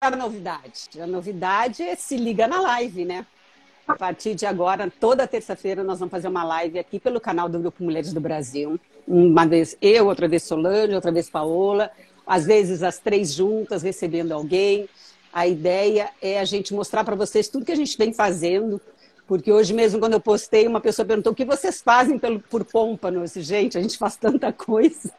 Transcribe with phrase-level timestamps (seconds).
[0.00, 0.88] a novidade?
[1.00, 3.26] A novidade é se liga na live, né?
[3.86, 7.58] A partir de agora, toda terça-feira, nós vamos fazer uma live aqui pelo canal do
[7.58, 8.78] Grupo Mulheres do Brasil.
[9.06, 11.90] Uma vez eu, outra vez Solange, outra vez Paola.
[12.26, 14.88] Às vezes as três juntas, recebendo alguém.
[15.32, 18.80] A ideia é a gente mostrar para vocês tudo que a gente vem fazendo.
[19.26, 22.64] Porque hoje mesmo, quando eu postei, uma pessoa perguntou o que vocês fazem pelo, por
[23.22, 25.10] disse, gente, a gente faz tanta coisa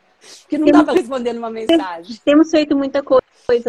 [0.47, 2.17] que não dá para responder numa mensagem.
[2.23, 3.18] Temos feito muita coisa,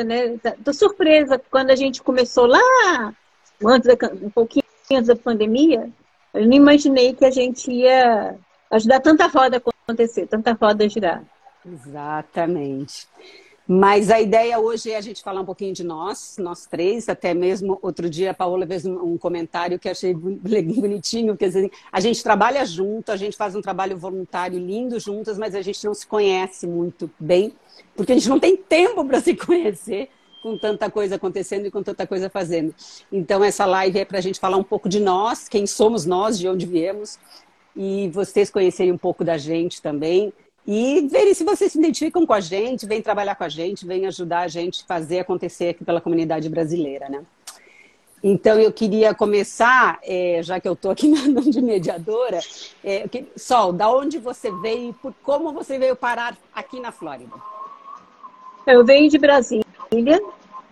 [0.05, 0.39] né?
[0.64, 3.15] Tô surpresa quando a gente começou lá,
[3.65, 5.91] antes da, um pouquinho antes da pandemia,
[6.34, 8.37] eu não imaginei que a gente ia
[8.70, 11.25] ajudar tanta roda a acontecer, tanta roda a girar.
[11.64, 13.09] Exatamente.
[13.73, 17.33] Mas a ideia hoje é a gente falar um pouquinho de nós, nós três, até
[17.33, 22.20] mesmo outro dia a Paola fez um comentário que achei bonitinho, quer dizer, a gente
[22.20, 26.05] trabalha junto, a gente faz um trabalho voluntário lindo juntas, mas a gente não se
[26.05, 27.55] conhece muito bem,
[27.95, 30.09] porque a gente não tem tempo para se conhecer
[30.42, 32.75] com tanta coisa acontecendo e com tanta coisa fazendo.
[33.12, 36.37] Então essa live é para a gente falar um pouco de nós, quem somos nós,
[36.37, 37.20] de onde viemos,
[37.77, 40.33] e vocês conhecerem um pouco da gente também
[40.66, 44.06] e verem se vocês se identificam com a gente, vêm trabalhar com a gente, vêm
[44.06, 47.22] ajudar a gente a fazer acontecer aqui pela comunidade brasileira, né?
[48.22, 52.38] Então, eu queria começar, é, já que eu estou aqui na, de mediadora,
[52.84, 56.92] é, que, Sol, da onde você veio e por como você veio parar aqui na
[56.92, 57.33] Flórida?
[58.66, 59.64] Eu venho de Brasília,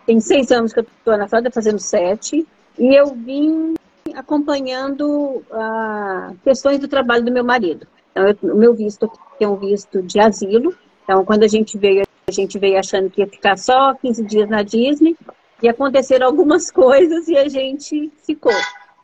[0.04, 2.46] tem seis anos que eu estou na Flórida, fazendo sete,
[2.78, 3.74] e eu vim
[4.14, 7.86] acompanhando ah, questões do trabalho do meu marido.
[8.18, 10.74] Então, o meu visto é um visto de asilo.
[11.04, 14.48] Então, quando a gente veio, a gente veio achando que ia ficar só 15 dias
[14.48, 15.16] na Disney.
[15.62, 18.52] E aconteceram algumas coisas e a gente ficou.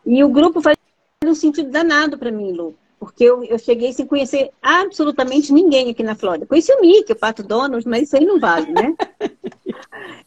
[0.04, 0.76] E o grupo faz
[1.24, 2.74] um sentido danado para mim, Lu.
[2.98, 6.46] Porque eu, eu cheguei sem conhecer absolutamente ninguém aqui na Flórida.
[6.46, 8.94] Conheci o Mickey, o Pato Donald, mas isso aí não vale, né?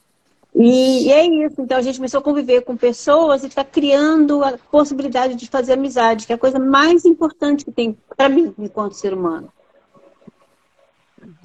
[0.60, 1.62] E, e, é isso.
[1.62, 5.74] Então a gente começou a conviver com pessoas e está criando a possibilidade de fazer
[5.74, 9.54] amizade, que é a coisa mais importante que tem para mim enquanto ser humano.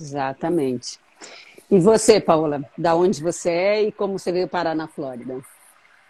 [0.01, 0.99] Exatamente.
[1.71, 5.43] E você, Paula, da onde você é e como você veio parar na Flórida?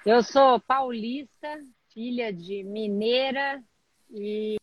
[0.07, 1.61] Eu sou paulista,
[1.93, 3.63] filha de mineira
[4.11, 4.57] e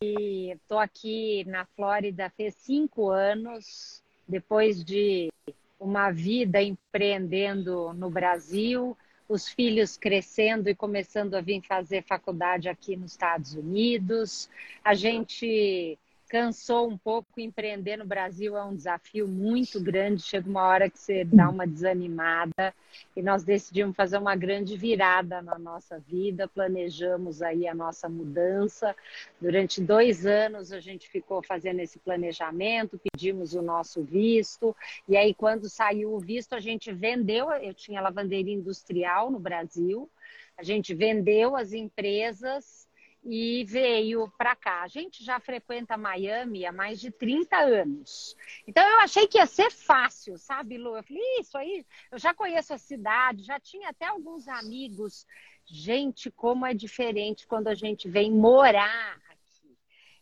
[0.00, 5.30] estou aqui na Flórida faz cinco anos, depois de
[5.78, 8.96] uma vida empreendendo no Brasil,
[9.28, 14.48] os filhos crescendo e começando a vir fazer faculdade aqui nos Estados Unidos.
[14.84, 15.98] A gente
[16.28, 17.28] cansou um pouco.
[17.38, 20.22] Empreender no Brasil é um desafio muito grande.
[20.22, 22.74] Chega uma hora que você dá uma desanimada
[23.14, 26.48] e nós decidimos fazer uma grande virada na nossa vida.
[26.48, 28.94] Planejamos aí a nossa mudança.
[29.40, 34.74] Durante dois anos a gente ficou fazendo esse planejamento, pedimos o nosso visto
[35.08, 37.50] e aí quando saiu o visto a gente vendeu.
[37.52, 40.10] Eu tinha lavanderia industrial no Brasil.
[40.58, 42.85] A gente vendeu as empresas
[43.28, 44.82] e veio para cá.
[44.82, 48.36] A gente já frequenta Miami há mais de 30 anos.
[48.66, 50.96] Então eu achei que ia ser fácil, sabe, Lu?
[50.96, 55.26] Eu falei, isso aí, eu já conheço a cidade, já tinha até alguns amigos.
[55.64, 59.20] Gente, como é diferente quando a gente vem morar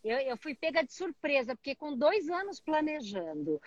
[0.05, 3.59] eu, eu fui pega de surpresa, porque com dois anos planejando,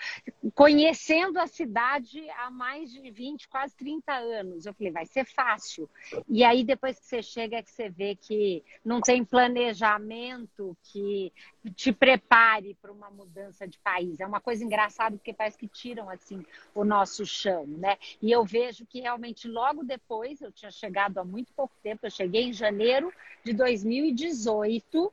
[0.54, 5.91] conhecendo a cidade há mais de 20, quase 30 anos, eu falei, vai ser fácil.
[6.28, 11.32] E aí, depois que você chega, é que você vê que não tem planejamento que
[11.75, 14.21] te prepare para uma mudança de país.
[14.21, 17.98] É uma coisa engraçada, porque parece que tiram assim o nosso chão, né?
[18.22, 22.10] E eu vejo que realmente logo depois, eu tinha chegado há muito pouco tempo, eu
[22.10, 23.12] cheguei em janeiro
[23.44, 25.12] de 2018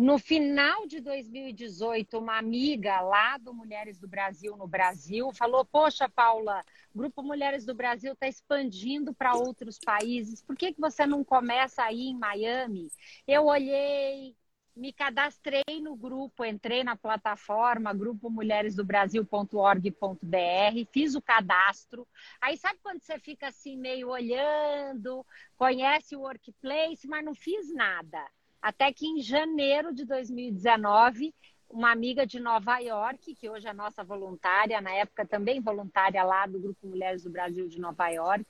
[0.00, 6.08] no final de 2018, uma amiga lá do Mulheres do Brasil no Brasil falou: Poxa,
[6.08, 11.06] Paula, o Grupo Mulheres do Brasil está expandindo para outros países, por que, que você
[11.06, 12.90] não começa aí em Miami?
[13.28, 14.34] Eu olhei,
[14.74, 22.08] me cadastrei no grupo, entrei na plataforma grupomulheresdobrasil.org.br, fiz o cadastro.
[22.40, 25.26] Aí sabe quando você fica assim meio olhando,
[25.58, 28.26] conhece o workplace, mas não fiz nada.
[28.60, 31.34] Até que em janeiro de 2019,
[31.70, 36.46] uma amiga de Nova York, que hoje é nossa voluntária, na época também voluntária lá
[36.46, 38.44] do Grupo Mulheres do Brasil de Nova York,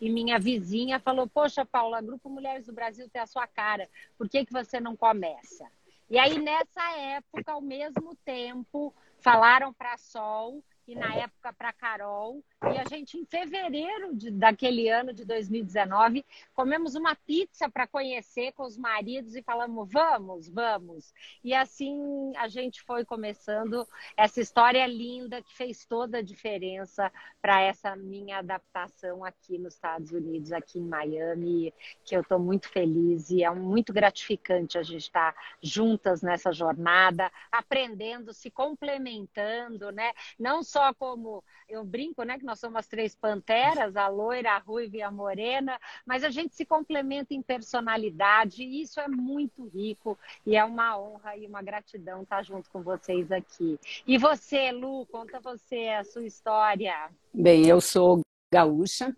[0.00, 3.88] e minha vizinha falou: Poxa, Paula, Grupo Mulheres do Brasil tem a sua cara,
[4.18, 5.66] por que, que você não começa?
[6.10, 11.72] E aí, nessa época, ao mesmo tempo, falaram para a Sol e na época para
[11.72, 16.24] Carol E a gente, em fevereiro de, daquele ano de 2019,
[16.54, 21.12] comemos uma pizza para conhecer com os maridos e falamos, vamos, vamos.
[21.42, 27.12] E assim a gente foi começando essa história linda que fez toda a diferença
[27.42, 31.74] para essa minha adaptação aqui nos Estados Unidos, aqui em Miami,
[32.04, 37.30] que eu estou muito feliz e é muito gratificante a gente estar juntas nessa jornada,
[37.50, 40.12] aprendendo, se complementando, né?
[40.38, 44.58] Não só como eu brinco, né, que nós somos as três panteras, a loira, a
[44.58, 49.66] ruiva e a morena, mas a gente se complementa em personalidade e isso é muito
[49.66, 53.78] rico e é uma honra e uma gratidão estar junto com vocês aqui.
[54.06, 57.10] E você, Lu, conta você a sua história.
[57.32, 58.20] Bem, eu sou
[58.52, 59.14] gaúcha,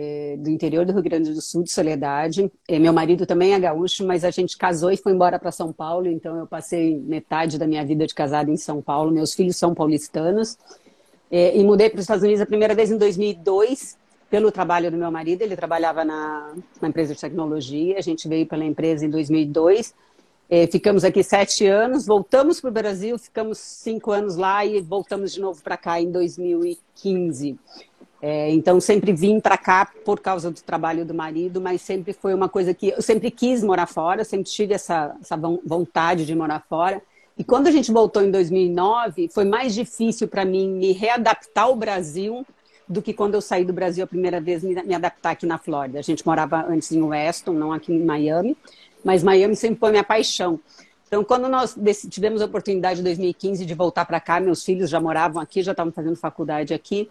[0.00, 2.50] é, do interior do Rio Grande do Sul, de Soledade.
[2.68, 5.72] É, meu marido também é gaúcho, mas a gente casou e foi embora para São
[5.72, 9.10] Paulo, então eu passei metade da minha vida de casada em São Paulo.
[9.10, 10.56] Meus filhos são paulistanos.
[11.30, 13.96] É, e mudei para os Estados Unidos a primeira vez em 2002,
[14.30, 15.42] pelo trabalho do meu marido.
[15.42, 17.98] Ele trabalhava na, na empresa de tecnologia.
[17.98, 19.94] A gente veio pela empresa em 2002.
[20.50, 25.32] É, ficamos aqui sete anos, voltamos para o Brasil, ficamos cinco anos lá e voltamos
[25.34, 27.58] de novo para cá em 2015.
[28.20, 32.34] É, então sempre vim para cá por causa do trabalho do marido, mas sempre foi
[32.34, 36.64] uma coisa que eu sempre quis morar fora, sempre tive essa, essa vontade de morar
[36.66, 37.02] fora.
[37.38, 41.76] E quando a gente voltou em 2009, foi mais difícil para mim me readaptar ao
[41.76, 42.44] Brasil
[42.88, 45.56] do que quando eu saí do Brasil a primeira vez me, me adaptar aqui na
[45.56, 46.00] Flórida.
[46.00, 48.56] A gente morava antes em Weston, não aqui em Miami,
[49.04, 50.58] mas Miami sempre foi minha paixão.
[51.06, 51.76] Então, quando nós
[52.10, 55.70] tivemos a oportunidade em 2015 de voltar para cá, meus filhos já moravam aqui, já
[55.72, 57.08] estavam fazendo faculdade aqui.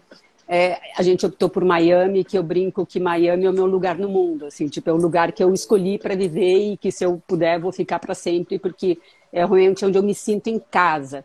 [0.48, 3.98] É, a gente optou por Miami, que eu brinco que Miami é o meu lugar
[3.98, 7.04] no mundo, assim, tipo, é o lugar que eu escolhi para viver e que se
[7.04, 8.98] eu puder vou ficar para sempre, porque
[9.30, 11.22] é realmente onde eu me sinto em casa.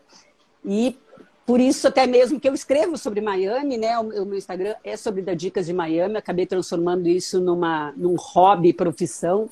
[0.62, 0.98] E
[1.46, 3.98] por isso até mesmo que eu escrevo sobre Miami, né?
[3.98, 6.16] O, meu Instagram é sobre dar dicas de Miami.
[6.16, 9.48] Acabei transformando isso numa num hobby, profissão.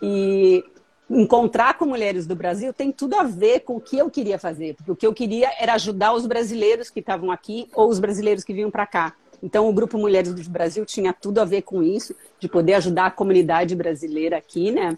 [0.00, 0.64] E
[1.08, 4.74] encontrar com mulheres do Brasil tem tudo a ver com o que eu queria fazer,
[4.74, 8.42] porque o que eu queria era ajudar os brasileiros que estavam aqui ou os brasileiros
[8.42, 9.14] que vinham para cá.
[9.42, 13.06] Então, o grupo Mulheres do Brasil tinha tudo a ver com isso, de poder ajudar
[13.06, 14.96] a comunidade brasileira aqui, né?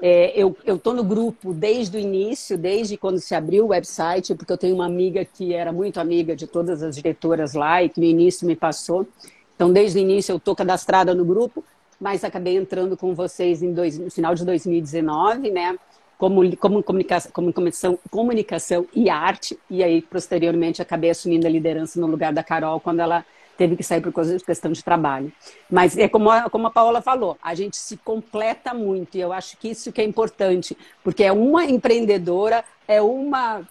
[0.00, 4.52] É, eu estou no grupo desde o início, desde quando se abriu o website, porque
[4.52, 8.00] eu tenho uma amiga que era muito amiga de todas as diretoras lá e que
[8.00, 9.06] no início me passou.
[9.54, 11.64] Então, desde o início eu estou cadastrada no grupo,
[12.04, 15.74] mas acabei entrando com vocês dois, no final de 2019, né?
[16.18, 22.06] Como, como comunicação, comunicação, comunicação e arte, e aí posteriormente acabei assumindo a liderança no
[22.06, 23.24] lugar da Carol quando ela
[23.56, 25.32] teve que sair por causa de questão de trabalho.
[25.70, 29.32] Mas é como a, como a Paola falou, a gente se completa muito, e eu
[29.32, 33.66] acho que isso que é importante, porque é uma empreendedora, é uma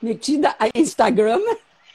[0.00, 1.40] metida a Instagram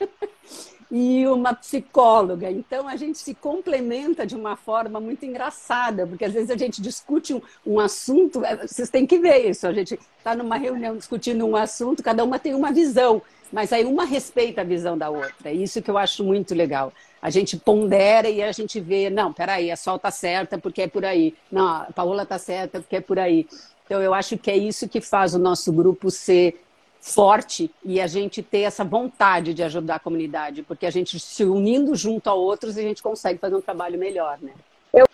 [0.95, 2.51] e uma psicóloga.
[2.51, 6.80] Então a gente se complementa de uma forma muito engraçada, porque às vezes a gente
[6.80, 10.95] discute um, um assunto, é, vocês têm que ver isso, a gente está numa reunião
[10.95, 15.12] discutindo um assunto, cada uma tem uma visão mas aí uma respeita a visão da
[15.12, 15.51] outra.
[15.51, 16.92] É isso que eu acho muito legal.
[17.22, 20.88] A gente pondera e a gente vê, não, peraí, a Sol tá certa porque é
[20.88, 21.36] por aí.
[21.51, 23.45] Não, a Paola tá certa porque é por aí.
[23.86, 26.63] Então eu acho que é isso que faz o nosso grupo ser
[27.03, 31.44] forte e a gente ter essa vontade de ajudar a comunidade, porque a gente se
[31.44, 34.53] unindo junto a outros, a gente consegue fazer um trabalho melhor, né?
[34.94, 35.05] Eu,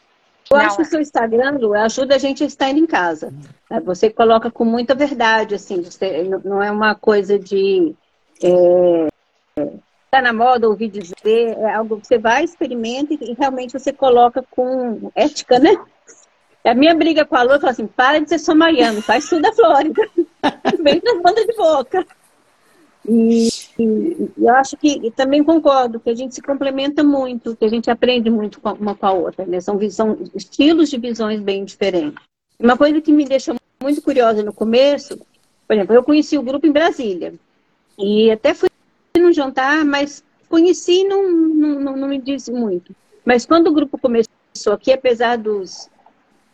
[0.51, 3.33] eu acho que o seu Instagram ajuda a gente a estar indo em casa.
[3.83, 7.95] Você coloca com muita verdade, assim, você, não é uma coisa de
[8.43, 9.07] é,
[10.11, 14.45] tá na moda ouvir dizer, é algo que você vai, experimenta e realmente você coloca
[14.51, 15.75] com ética, né?
[16.63, 19.41] A minha briga com a Lu falou assim: para de ser só Miami, faz tudo
[19.41, 20.07] da Flórida.
[20.83, 22.05] Vem na banda de boca.
[23.07, 23.47] E,
[23.79, 27.89] e, eu acho que também concordo que a gente se complementa muito, que a gente
[27.89, 29.59] aprende muito uma com a outra, né?
[29.59, 32.23] São, são estilos de visões bem diferentes.
[32.59, 35.17] Uma coisa que me deixou muito curiosa no começo,
[35.67, 37.33] por exemplo, eu conheci o grupo em Brasília.
[37.97, 38.69] E até fui
[39.17, 42.95] num jantar, mas conheci não, não, não me disse muito.
[43.23, 45.89] Mas quando o grupo começou aqui, apesar dos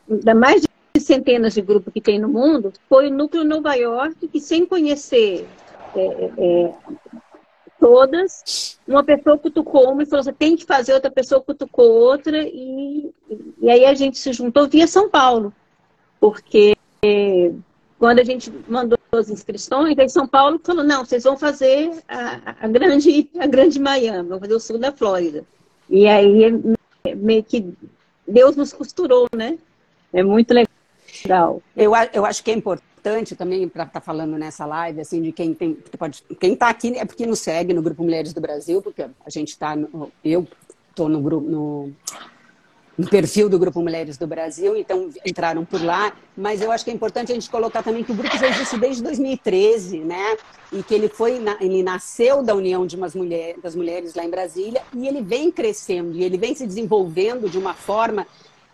[0.08, 0.65] da mais
[1.00, 5.48] centenas de grupos que tem no mundo, foi o núcleo Nova York que sem conhecer
[5.96, 6.74] é, é,
[7.80, 12.38] todas, uma pessoa cutucou uma e falou: você tem que fazer, outra pessoa cutucou outra,
[12.44, 13.12] e,
[13.62, 15.54] e aí a gente se juntou via São Paulo,
[16.20, 16.76] porque
[18.00, 22.56] quando a gente mandou as inscrições, aí São Paulo falou, não, vocês vão fazer a,
[22.66, 25.46] a, grande, a grande Miami, vão fazer o sul da Flórida.
[25.90, 26.52] E aí
[27.16, 27.74] meio que
[28.28, 29.58] Deus nos costurou, né?
[30.12, 30.75] É muito legal.
[31.76, 35.32] Eu, eu acho que é importante também para estar tá falando nessa live, assim, de
[35.32, 38.82] quem tem, pode, quem está aqui é porque nos segue no Grupo Mulheres do Brasil,
[38.82, 39.78] porque a gente está,
[40.24, 40.48] eu
[40.90, 41.92] estou no grupo, no,
[42.98, 46.14] no perfil do Grupo Mulheres do Brasil, então entraram por lá.
[46.36, 48.78] Mas eu acho que é importante a gente colocar também que o grupo já existe
[48.78, 50.38] desde 2013, né?
[50.72, 54.30] E que ele foi, ele nasceu da união de umas mulheres, das mulheres lá em
[54.30, 58.26] Brasília e ele vem crescendo e ele vem se desenvolvendo de uma forma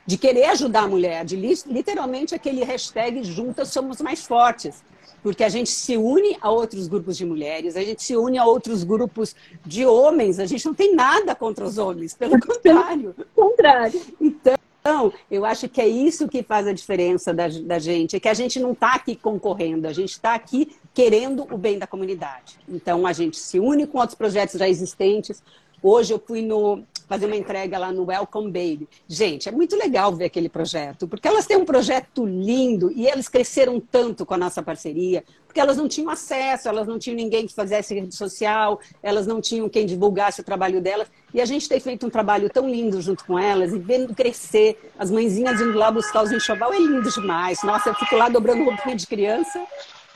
[0.06, 4.84] de querer ajudar a mulher, de literalmente aquele hashtag juntas somos mais fortes
[5.22, 8.46] porque a gente se une a outros grupos de mulheres, a gente se une a
[8.46, 13.16] outros grupos de homens, a gente não tem nada contra os homens, pelo contrário.
[13.36, 14.02] contrário.
[14.20, 18.28] Então, eu acho que é isso que faz a diferença da, da gente, é que
[18.28, 22.58] a gente não está aqui concorrendo, a gente está aqui querendo o bem da comunidade.
[22.68, 25.44] Então, a gente se une com outros projetos já existentes.
[25.84, 28.88] Hoje eu fui no, fazer uma entrega lá no Welcome Baby.
[29.06, 33.28] Gente, é muito legal ver aquele projeto, porque elas têm um projeto lindo e eles
[33.28, 37.46] cresceram tanto com a nossa parceria, porque elas não tinham acesso, elas não tinham ninguém
[37.46, 41.12] que fizesse rede social, elas não tinham quem divulgasse o trabalho delas.
[41.34, 44.80] E a gente tem feito um trabalho tão lindo junto com elas e vendo crescer,
[44.98, 47.62] as mãezinhas indo lá buscar os enxoval, é lindo demais.
[47.62, 49.62] Nossa, eu fico lá dobrando roupinha de criança.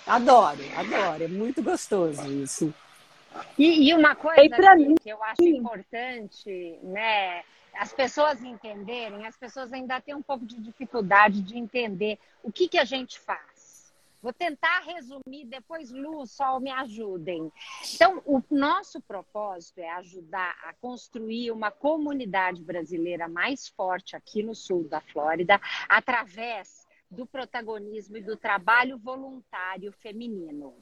[0.08, 2.74] Adoro, adoro, é muito gostoso isso.
[3.58, 7.44] E, e uma coisa que, que eu acho importante, né?
[7.74, 12.70] As pessoas entenderem, as pessoas ainda têm um pouco de dificuldade de entender o que,
[12.70, 13.94] que a gente faz.
[14.22, 17.52] Vou tentar resumir, depois Lu, Sol, me ajudem.
[17.94, 24.56] Então, o nosso propósito é ajudar a construir uma comunidade brasileira mais forte aqui no
[24.56, 30.74] sul da Flórida, através do protagonismo e do trabalho voluntário feminino.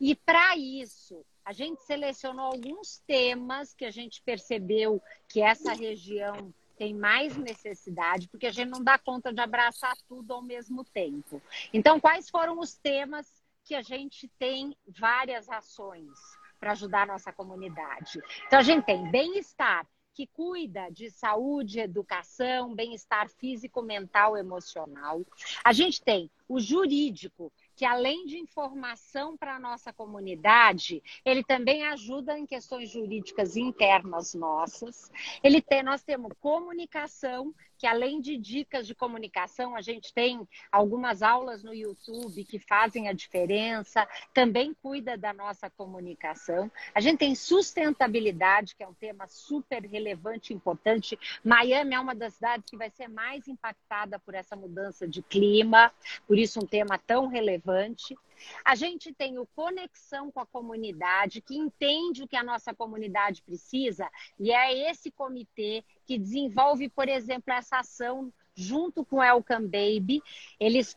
[0.00, 6.52] E para isso, a gente selecionou alguns temas que a gente percebeu que essa região
[6.76, 11.40] tem mais necessidade, porque a gente não dá conta de abraçar tudo ao mesmo tempo.
[11.72, 13.26] Então, quais foram os temas
[13.62, 16.10] que a gente tem várias ações
[16.58, 18.20] para ajudar a nossa comunidade?
[18.46, 25.20] Então, a gente tem bem-estar, que cuida de saúde, educação, bem-estar físico, mental, emocional.
[25.64, 31.84] A gente tem o jurídico, que além de informação para a nossa comunidade, ele também
[31.86, 35.10] ajuda em questões jurídicas internas nossas.
[35.42, 37.54] Ele tem, nós temos comunicação,
[37.84, 43.08] que além de dicas de comunicação, a gente tem algumas aulas no YouTube que fazem
[43.08, 46.72] a diferença, também cuida da nossa comunicação.
[46.94, 51.18] A gente tem sustentabilidade, que é um tema super relevante e importante.
[51.44, 55.92] Miami é uma das cidades que vai ser mais impactada por essa mudança de clima,
[56.26, 58.16] por isso um tema tão relevante.
[58.64, 63.42] A gente tem o conexão com a comunidade, que entende o que a nossa comunidade
[63.42, 69.66] precisa, e é esse comitê que desenvolve, por exemplo, essa ação junto com o Welcome
[69.66, 70.22] Baby.
[70.60, 70.96] Eles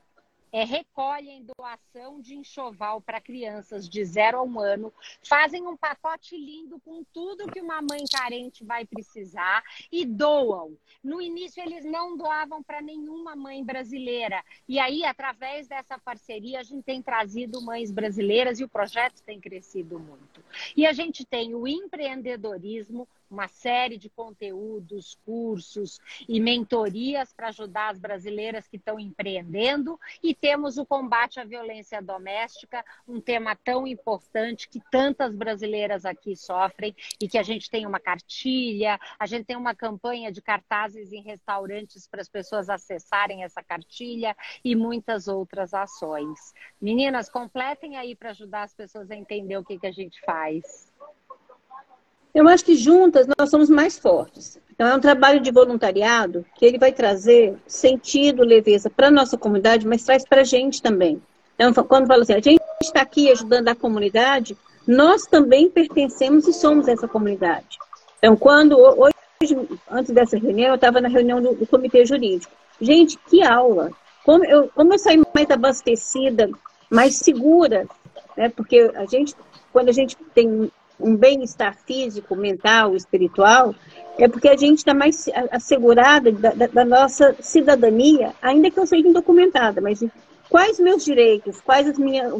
[0.57, 5.77] é, recolhem doação de enxoval para crianças de 0 a 1 um ano, fazem um
[5.77, 10.75] pacote lindo com tudo que uma mãe carente vai precisar e doam.
[11.03, 14.43] No início, eles não doavam para nenhuma mãe brasileira.
[14.67, 19.39] E aí, através dessa parceria, a gente tem trazido mães brasileiras e o projeto tem
[19.39, 20.43] crescido muito.
[20.75, 27.91] E a gente tem o empreendedorismo uma série de conteúdos, cursos e mentorias para ajudar
[27.91, 29.99] as brasileiras que estão empreendendo.
[30.23, 36.35] E temos o combate à violência doméstica, um tema tão importante que tantas brasileiras aqui
[36.35, 41.11] sofrem e que a gente tem uma cartilha, a gente tem uma campanha de cartazes
[41.11, 46.53] em restaurantes para as pessoas acessarem essa cartilha e muitas outras ações.
[46.81, 50.86] Meninas, completem aí para ajudar as pessoas a entender o que, que a gente faz.
[52.37, 54.59] Eu acho que juntas nós somos mais fortes.
[54.69, 59.35] Então, é um trabalho de voluntariado que ele vai trazer sentido, leveza para a nossa
[59.35, 61.19] comunidade, mas traz para a gente também.
[61.57, 66.53] Então, quando fala assim, a gente está aqui ajudando a comunidade, nós também pertencemos e
[66.53, 67.79] somos essa comunidade.
[68.19, 69.57] Então, quando hoje,
[69.89, 72.53] antes dessa reunião, eu estava na reunião do, do, comitê jurídico.
[72.79, 73.89] Gente, que aula!
[74.23, 76.51] Como eu, como eu saí mais abastecida,
[76.87, 77.87] mais segura,
[78.37, 78.47] né?
[78.49, 79.33] Porque a gente,
[79.73, 83.73] quando a gente tem um bem-estar físico, mental, espiritual,
[84.17, 88.87] é porque a gente está mais assegurada da, da, da, nossa cidadania, ainda que eu
[88.87, 90.03] seja indocumentada, mas
[90.49, 92.33] quais meus direitos, quais as minhas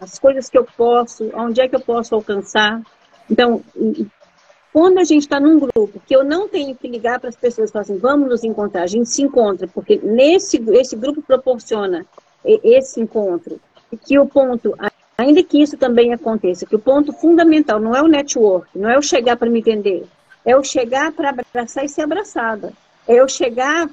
[0.00, 2.80] as coisas que eu posso, onde é que eu posso alcançar.
[3.30, 3.62] Então,
[4.72, 7.68] quando a gente está num grupo que eu não tenho que ligar para as pessoas
[7.68, 12.06] e falar assim, vamos nos encontrar, a gente se encontra, porque nesse esse grupo proporciona
[12.44, 13.60] esse encontro,
[14.04, 14.74] que o ponto
[15.22, 18.98] Ainda que isso também aconteça, que o ponto fundamental não é o network, não é
[18.98, 20.04] o chegar para me vender,
[20.44, 22.72] é o chegar para abraçar e ser abraçada,
[23.06, 23.88] é o chegar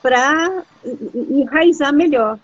[0.00, 0.64] para
[1.28, 2.38] enraizar melhor.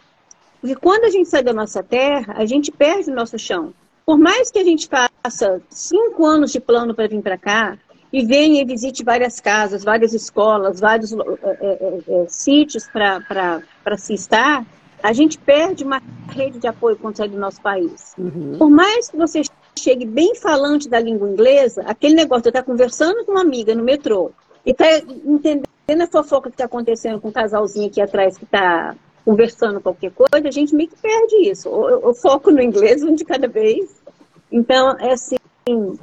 [0.61, 3.73] Porque quando a gente sai da nossa terra, a gente perde o nosso chão.
[4.05, 7.78] Por mais que a gente faça cinco anos de plano para vir para cá,
[8.12, 13.62] e venha e visite várias casas, várias escolas, vários é, é, é, sítios para
[13.97, 14.64] se estar,
[15.07, 18.13] a gente perde uma rede de apoio quando sai do nosso país.
[18.19, 18.57] Uhum.
[18.59, 19.43] Por mais que você
[19.79, 23.85] chegue bem falante da língua inglesa, aquele negócio de estar conversando com uma amiga no
[23.85, 24.33] metrô
[24.65, 24.85] e tá
[25.25, 29.81] entendendo a fofoca que está acontecendo com o um casalzinho aqui atrás que está conversando
[29.81, 31.69] qualquer coisa, a gente meio que perde isso.
[31.71, 34.03] O, foco no inglês, um de cada vez.
[34.51, 35.37] Então, é assim,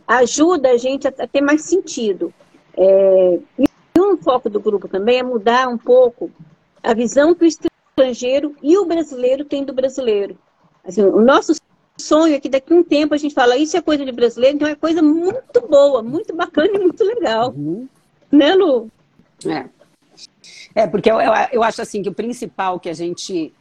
[0.07, 2.33] ajuda a gente a, ter mais sentido.
[2.77, 3.65] É, e
[3.99, 6.31] um foco do grupo também é mudar um pouco
[6.81, 7.47] a visão que o
[7.93, 10.37] estrangeiro e o brasileiro têm do brasileiro.
[10.83, 11.53] Assim, o nosso
[11.97, 14.55] sonho é que daqui a um tempo a gente fala isso é coisa de brasileiro,
[14.55, 17.51] então é coisa muito boa, muito bacana e muito legal.
[17.51, 17.87] Uhum.
[18.31, 18.89] Né, Lu?
[19.45, 19.65] É.
[20.75, 23.53] É, porque eu, eu, eu, acho assim que o principal que a gente.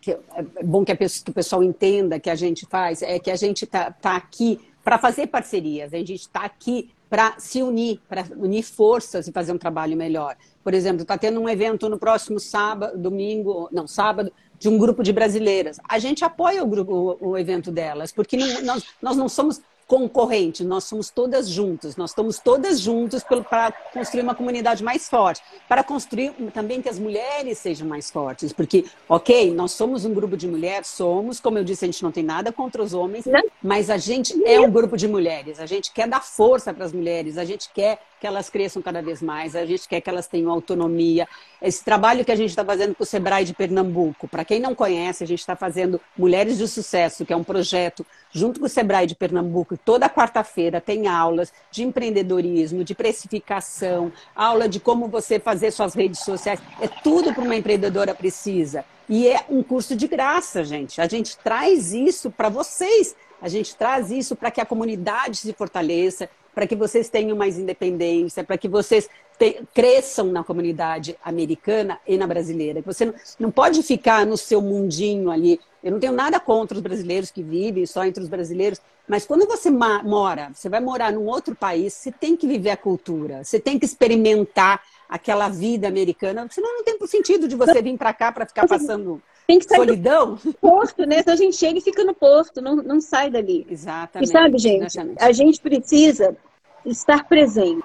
[0.00, 3.30] Que é bom que, a, que o pessoal entenda que a gente faz é que
[3.30, 8.00] a gente está tá aqui para fazer parcerias, a gente está aqui para se unir,
[8.08, 10.36] para unir forças e fazer um trabalho melhor.
[10.68, 15.02] Por exemplo, está tendo um evento no próximo sábado, domingo, não, sábado, de um grupo
[15.02, 15.80] de brasileiras.
[15.88, 19.62] A gente apoia o, grupo, o, o evento delas, porque não, nós, nós não somos
[19.86, 25.42] concorrente, nós somos todas juntas, nós estamos todas juntas para construir uma comunidade mais forte,
[25.66, 30.36] para construir também que as mulheres sejam mais fortes, porque, ok, nós somos um grupo
[30.36, 33.24] de mulheres, somos, como eu disse, a gente não tem nada contra os homens,
[33.62, 36.92] mas a gente é um grupo de mulheres, a gente quer dar força para as
[36.92, 40.26] mulheres, a gente quer que elas cresçam cada vez mais, a gente quer que elas
[40.26, 41.28] tenham autonomia.
[41.60, 44.74] Esse trabalho que a gente está fazendo com o Sebrae de Pernambuco, para quem não
[44.74, 48.68] conhece, a gente está fazendo Mulheres de Sucesso, que é um projeto junto com o
[48.68, 55.38] Sebrae de Pernambuco, toda quarta-feira tem aulas de empreendedorismo, de precificação, aula de como você
[55.38, 56.60] fazer suas redes sociais.
[56.80, 58.84] É tudo para uma empreendedora precisa.
[59.08, 61.00] E é um curso de graça, gente.
[61.00, 63.16] A gente traz isso para vocês.
[63.40, 67.56] A gente traz isso para que a comunidade se fortaleça, para que vocês tenham mais
[67.56, 72.82] independência, para que vocês te, cresçam na comunidade americana e na brasileira.
[72.84, 75.60] Você não, não pode ficar no seu mundinho ali.
[75.84, 79.46] Eu não tenho nada contra os brasileiros que vivem só entre os brasileiros, mas quando
[79.46, 83.60] você mora, você vai morar num outro país, você tem que viver a cultura, você
[83.60, 88.32] tem que experimentar aquela vida americana, senão não tem sentido de você vir para cá
[88.32, 90.34] para ficar passando tem que sair Solidão?
[90.34, 91.20] do porto, né?
[91.20, 93.66] Então a gente chega e fica no porto, não, não sai dali.
[93.70, 94.28] Exatamente.
[94.28, 95.24] E sabe, gente, exatamente.
[95.24, 96.36] a gente precisa
[96.84, 97.82] estar presente.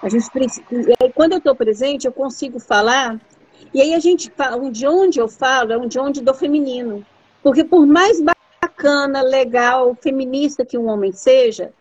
[0.00, 3.20] A gente precisa, e aí, quando eu estou presente, eu consigo falar.
[3.72, 7.04] E aí a gente fala, de onde eu falo é de onde do feminino.
[7.42, 11.72] Porque por mais bacana, legal, feminista que um homem seja,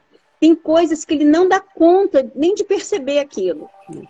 [0.44, 3.70] tem coisas que ele não dá conta nem de perceber aquilo.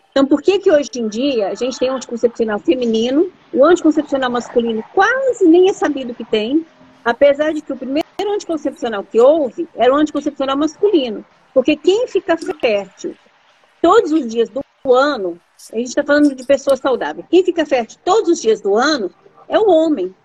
[0.09, 4.31] Então, por que que hoje em dia a gente tem um anticoncepcional feminino, o anticoncepcional
[4.31, 6.65] masculino quase nem é sabido que tem,
[7.05, 11.23] apesar de que o primeiro anticoncepcional que houve era o anticoncepcional masculino.
[11.53, 13.15] Porque quem fica fértil
[13.79, 15.39] todos os dias do ano,
[15.71, 19.11] a gente está falando de pessoas saudáveis, quem fica fértil todos os dias do ano
[19.47, 20.15] é o homem.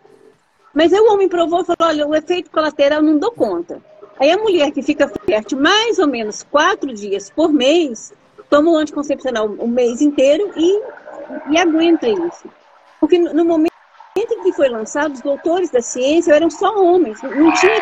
[0.73, 3.83] Mas aí o homem provou e falou: olha, o efeito colateral não dou conta.
[4.21, 8.13] Aí a mulher que fica fértil mais ou menos quatro dias por mês,
[8.51, 10.83] toma o anticoncepcional o mês inteiro e,
[11.51, 12.49] e aguenta isso.
[13.01, 13.73] Porque no momento
[14.17, 17.23] em que foi lançado, os doutores da ciência eram só homens.
[17.23, 17.81] Não tinha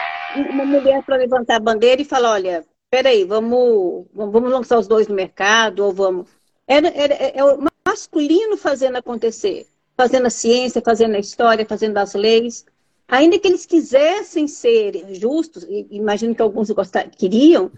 [0.51, 5.09] uma mulher para levantar a bandeira e falar, olha, peraí, vamos, vamos lançar os dois
[5.09, 6.29] no mercado, ou vamos...
[6.68, 11.96] Era, era, é, é o masculino fazendo acontecer, fazendo a ciência, fazendo a história, fazendo
[11.96, 12.66] as leis.
[13.09, 17.71] Ainda que eles quisessem ser justos, imagino que alguns gostar, queriam,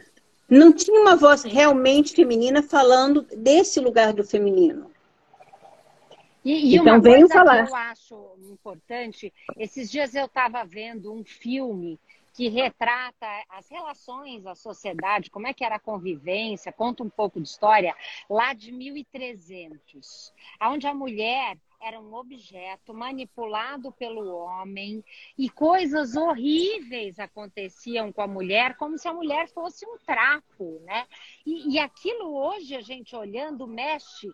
[0.49, 4.91] não tinha uma voz realmente feminina falando desse lugar do feminino.
[6.43, 7.67] E, e então, uma coisa falar.
[7.67, 11.99] que eu acho importante, esses dias eu estava vendo um filme
[12.33, 17.41] que retrata as relações, a sociedade, como é que era a convivência, conta um pouco
[17.41, 17.95] de história,
[18.31, 25.05] lá de 1300, onde a mulher era um objeto manipulado pelo homem
[25.37, 31.07] e coisas horríveis aconteciam com a mulher, como se a mulher fosse um trapo, né?
[31.47, 34.29] E, e aquilo hoje a gente olhando mexe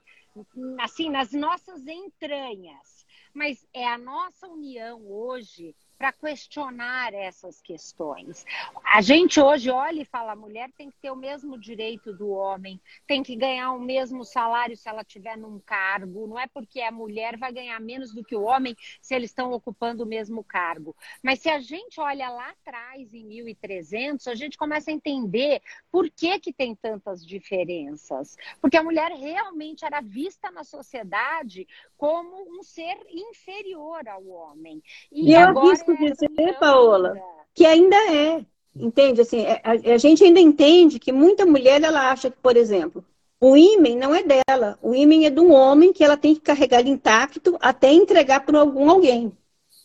[0.81, 8.45] assim nas nossas entranhas, mas é a nossa união hoje para questionar essas questões.
[8.85, 12.31] A gente hoje olha e fala: a mulher tem que ter o mesmo direito do
[12.31, 16.27] homem, tem que ganhar o mesmo salário se ela tiver num cargo.
[16.27, 19.53] Não é porque a mulher vai ganhar menos do que o homem se eles estão
[19.53, 20.97] ocupando o mesmo cargo.
[21.23, 26.11] Mas se a gente olha lá atrás, em 1300, a gente começa a entender por
[26.11, 28.37] que, que tem tantas diferenças.
[28.61, 34.83] Porque a mulher realmente era vista na sociedade como um ser inferior ao homem.
[35.11, 37.21] E, e agora arrisco dizer, Paola,
[37.55, 38.45] que ainda é.
[38.77, 39.21] Entende?
[39.21, 43.05] Assim, é, a, a, gente ainda entende que muita mulher ela acha que, por exemplo,
[43.41, 44.77] o ímen não é dela.
[44.83, 48.59] O ímen é de um homem que ela tem que carregar intacto até entregar para
[48.59, 49.33] algum alguém.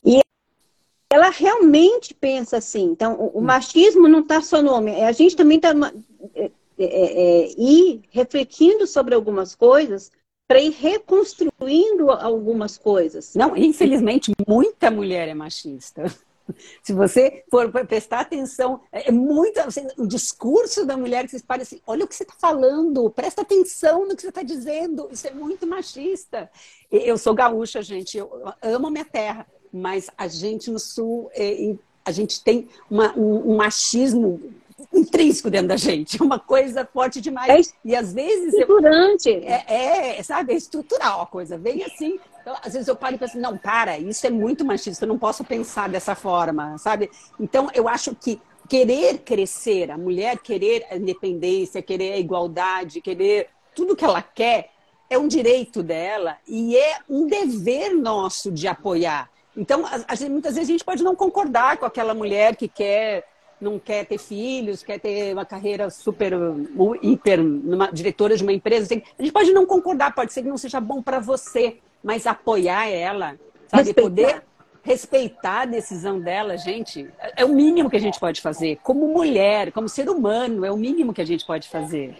[0.03, 0.21] E
[1.11, 2.85] ela realmente pensa assim.
[2.85, 5.01] Então, o, o machismo não está só no homem.
[5.01, 5.71] É, a gente também está
[6.33, 10.11] é, é, é, ir refletindo sobre algumas coisas
[10.49, 13.35] para ir reconstruindo algumas coisas.
[13.35, 16.05] Não, infelizmente, muita mulher é machista.
[16.81, 21.43] Se você for prestar atenção, é, é muito assim, o discurso da mulher que vocês
[21.43, 25.07] parecem, assim, olha o que você está falando, presta atenção no que você está dizendo,
[25.11, 26.49] isso é muito machista.
[26.91, 28.31] Eu sou gaúcha, gente, eu
[28.63, 33.51] amo a minha terra, mas a gente no sul, é, a gente tem uma, um,
[33.51, 34.41] um machismo
[34.93, 37.69] intrínseco dentro da gente, uma coisa forte demais.
[37.69, 38.53] É e às vezes.
[38.53, 39.29] Estruturante.
[39.29, 42.19] Eu, é, é, sabe, é estrutural a coisa, vem assim.
[42.41, 45.19] Então, às vezes eu paro e penso, não, para, isso é muito machista, eu não
[45.19, 47.09] posso pensar dessa forma, sabe?
[47.39, 53.49] Então, eu acho que querer crescer, a mulher querer a independência, querer a igualdade, querer
[53.75, 54.71] tudo que ela quer,
[55.09, 59.29] é um direito dela e é um dever nosso de apoiar.
[59.57, 59.83] Então,
[60.29, 63.27] muitas vezes a gente pode não concordar com aquela mulher que quer
[63.59, 66.33] não quer ter filhos, quer ter uma carreira super,
[67.01, 68.93] hiper, numa, diretora de uma empresa.
[69.17, 72.87] A gente pode não concordar, pode ser que não seja bom para você, mas apoiar
[72.87, 73.83] ela, sabe?
[73.83, 74.01] Respeitar.
[74.01, 74.43] Poder
[74.81, 78.79] respeitar a decisão dela, gente, é o mínimo que a gente pode fazer.
[78.81, 82.17] Como mulher, como ser humano, é o mínimo que a gente pode fazer.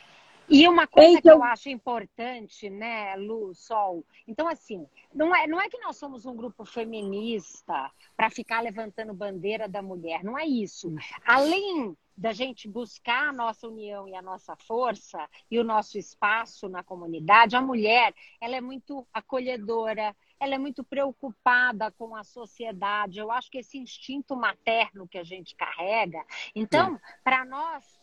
[0.49, 4.03] E uma coisa que eu acho importante, né, Lu, Sol?
[4.27, 9.13] Então, assim, não é, não é que nós somos um grupo feminista para ficar levantando
[9.13, 10.91] bandeira da mulher, não é isso.
[11.23, 16.67] Além da gente buscar a nossa união e a nossa força e o nosso espaço
[16.67, 23.19] na comunidade, a mulher, ela é muito acolhedora, ela é muito preocupada com a sociedade.
[23.19, 27.98] Eu acho que esse instinto materno que a gente carrega, então, para nós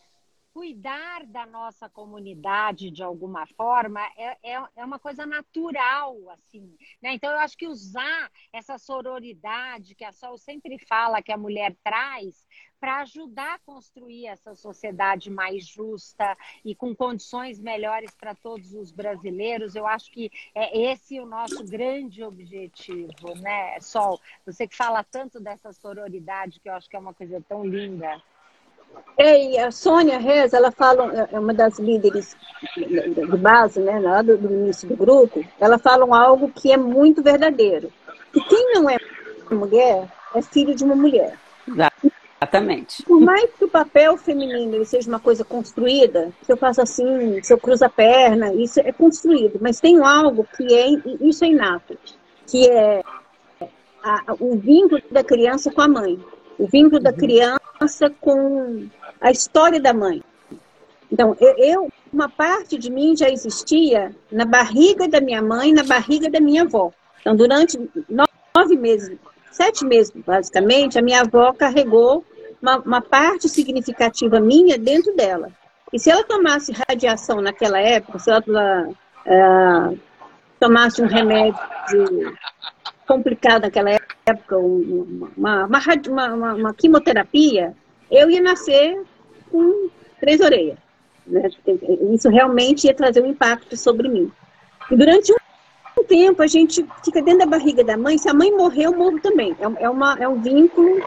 [0.57, 6.75] cuidar da nossa comunidade de alguma forma é, é, é, uma coisa natural, assim.
[6.99, 7.13] Né?
[7.13, 11.75] Então, eu acho que usar essa sororidade que a Sol sempre fala que a mulher
[11.83, 12.43] traz
[12.79, 18.91] para ajudar a construir essa sociedade mais justa e com condições melhores para todos os
[18.91, 19.75] brasileiros.
[19.75, 24.19] Eu acho que é esse o nosso grande objetivo, né, Sol?
[24.43, 28.19] Você que fala tanto dessa sororidade, que eu acho que é uma coisa tão linda.
[29.17, 32.37] É, e a Sônia Rez, ela fala, é uma das líderes
[32.75, 37.23] de base, né, lá do, do início do grupo, ela fala algo que é muito
[37.23, 37.91] verdadeiro.
[38.31, 38.97] Que quem não é
[39.49, 41.33] mulher é filho de uma mulher.
[42.39, 43.01] Exatamente.
[43.03, 47.51] Por mais que o papel feminino seja uma coisa construída, se eu faço assim, se
[47.51, 49.57] eu cruzo a perna, isso é construído.
[49.59, 50.89] Mas tem algo que é,
[51.21, 51.97] isso é inato,
[52.45, 53.01] que é
[54.03, 56.19] a, o vínculo da criança com a mãe
[56.57, 57.17] o vínculo da uhum.
[57.77, 58.87] Criança com
[59.21, 60.23] a história da mãe.
[61.11, 66.29] Então, eu, uma parte de mim já existia na barriga da minha mãe, na barriga
[66.29, 66.91] da minha avó.
[67.21, 67.77] Então, durante
[68.09, 69.17] nove meses,
[69.51, 72.25] sete meses, basicamente, a minha avó carregou
[72.61, 75.49] uma, uma parte significativa minha dentro dela.
[75.93, 79.99] E se ela tomasse radiação naquela época, se ela uh,
[80.59, 82.35] tomasse um remédio
[83.07, 83.91] complicado naquela
[84.27, 87.73] época, uma, uma, uma, uma, quimioterapia,
[88.11, 89.01] eu ia nascer
[89.49, 90.77] com três orelhas.
[91.25, 91.49] Né?
[92.13, 94.31] Isso realmente ia trazer um impacto sobre mim.
[94.91, 98.17] E durante um tempo, a gente fica dentro da barriga da mãe.
[98.17, 99.55] Se a mãe morrer, eu morro também.
[99.59, 100.99] É, é, uma, é um vínculo.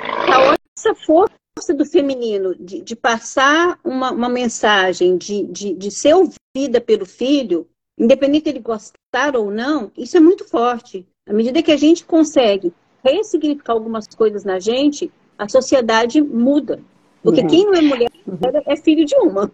[0.76, 6.80] Essa força do feminino de, de passar uma, uma mensagem, de, de, de ser ouvida
[6.80, 7.66] pelo filho,
[7.98, 11.06] independente de gostar ou não, isso é muito forte.
[11.28, 12.72] À medida que a gente consegue
[13.04, 16.82] ressignificar algumas coisas na gente, a sociedade muda.
[17.22, 17.46] Porque uhum.
[17.46, 18.10] quem não é mulher
[18.66, 19.50] é filho de uma.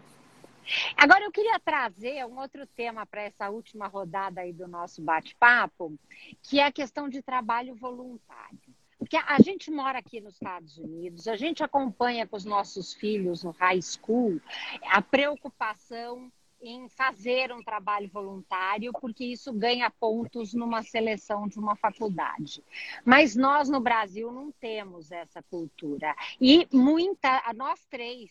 [0.96, 5.94] Agora eu queria trazer um outro tema para essa última rodada aí do nosso bate-papo,
[6.42, 8.58] que é a questão de trabalho voluntário.
[8.98, 13.44] Porque a gente mora aqui nos Estados Unidos, a gente acompanha com os nossos filhos
[13.44, 14.40] no high school
[14.90, 16.32] a preocupação
[16.68, 22.62] em fazer um trabalho voluntário, porque isso ganha pontos numa seleção de uma faculdade.
[23.04, 26.14] Mas nós no Brasil não temos essa cultura.
[26.40, 28.30] E muita, nós três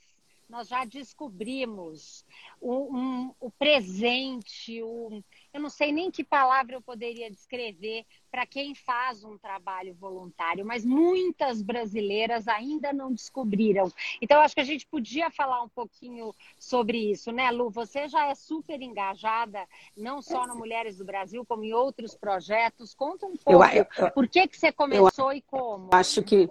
[0.49, 2.23] nós já descobrimos
[2.61, 5.23] o, um, o presente, o,
[5.55, 10.65] eu não sei nem que palavra eu poderia descrever para quem faz um trabalho voluntário,
[10.65, 13.89] mas muitas brasileiras ainda não descobriram.
[14.21, 17.69] Então, acho que a gente podia falar um pouquinho sobre isso, né, Lu?
[17.69, 19.65] Você já é super engajada,
[19.95, 22.93] não só no Mulheres do Brasil, como em outros projetos.
[22.93, 25.89] Conta um pouco eu, eu, por que, que você começou e como.
[25.93, 26.49] Acho que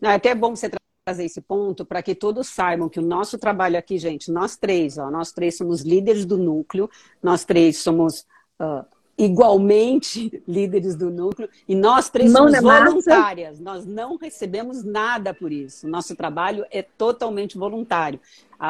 [0.00, 0.68] Não, é até bom você
[1.08, 4.98] trazer esse ponto para que todos saibam que o nosso trabalho aqui, gente, nós três,
[4.98, 6.90] ó, nós três somos líderes do núcleo,
[7.22, 8.26] nós três somos
[8.60, 8.84] uh,
[9.16, 13.58] igualmente líderes do núcleo e nós três Mão somos voluntárias.
[13.58, 15.88] Nós não recebemos nada por isso.
[15.88, 18.20] Nosso trabalho é totalmente voluntário.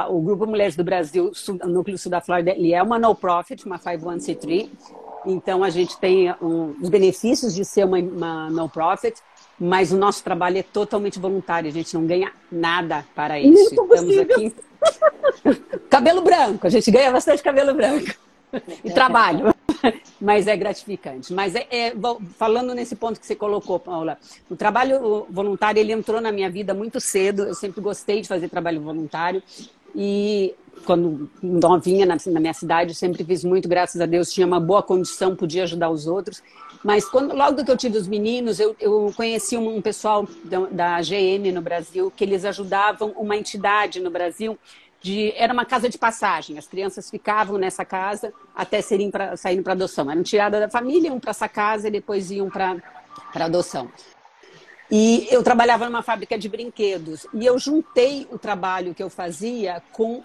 [0.09, 3.79] O Grupo Mulheres do Brasil, o Núcleo Sul da Flórida, ele é uma no-profit, uma
[3.79, 4.71] 501c3.
[5.27, 9.21] Então, a gente tem um, os benefícios de ser uma, uma no-profit,
[9.59, 13.53] mas o nosso trabalho é totalmente voluntário, a gente não ganha nada para isso.
[13.53, 14.23] Muito Estamos possível.
[14.23, 14.55] aqui.
[15.91, 18.15] cabelo branco, a gente ganha bastante cabelo branco.
[18.85, 19.55] E trabalho.
[20.21, 21.33] Mas é gratificante.
[21.33, 21.93] Mas é, é,
[22.37, 24.19] falando nesse ponto que você colocou, Paula,
[24.51, 27.45] o trabalho voluntário ele entrou na minha vida muito cedo.
[27.45, 29.43] Eu sempre gostei de fazer trabalho voluntário.
[29.95, 34.61] E quando novinha na, na minha cidade, sempre fiz muito, graças a Deus, tinha uma
[34.61, 36.43] boa condição, podia ajudar os outros.
[36.85, 40.61] Mas quando, logo que eu tive os meninos, eu, eu conheci um, um pessoal da,
[40.71, 44.59] da GM no Brasil, que eles ajudavam uma entidade no Brasil
[45.01, 46.59] de, era uma casa de passagem.
[46.59, 50.11] As crianças ficavam nessa casa até serem pra, saírem para adoção.
[50.11, 52.77] Eram tiradas da família, iam para essa casa e depois iam para
[53.35, 53.91] adoção.
[54.91, 59.83] E eu trabalhava numa fábrica de brinquedos e eu juntei o trabalho que eu fazia
[59.93, 60.23] com